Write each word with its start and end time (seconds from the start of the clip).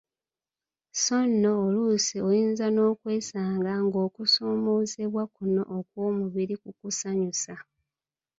So 1.03 1.15
nno 1.29 1.49
oluusi 1.65 2.15
oyinza 2.27 2.65
n'okwesanga 2.71 3.71
ng'okusoomoozebwa 3.85 5.23
kuno 5.35 5.61
okw'omubiri 5.77 6.55
kukusanyusa. 6.63 7.53